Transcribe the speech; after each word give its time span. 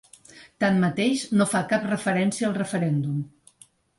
Tanmateix 0.63 1.25
no 1.41 1.47
fa 1.51 1.61
cap 1.73 1.85
referència 1.91 2.49
al 2.49 2.57
referèndum. 2.57 3.23